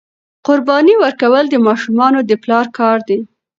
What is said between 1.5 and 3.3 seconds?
د ماشومانو د پلار کار دی.